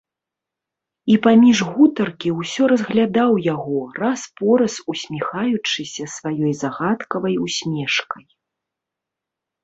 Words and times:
І 1.15 1.15
паміж 1.25 1.57
гутаркі 1.73 2.29
ўсё 2.41 2.63
разглядаў 2.71 3.31
яго, 3.47 3.77
раз-пораз 4.03 4.75
усміхаючыся 4.93 6.03
сваёй 6.15 6.53
загадкавай 6.63 7.35
усмешкай. 7.45 8.25